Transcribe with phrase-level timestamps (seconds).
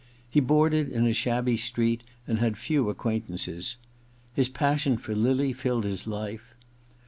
[0.27, 3.77] He boarded in a shabby street and had few acquaintances.
[4.33, 6.55] His passion for lily filled his life.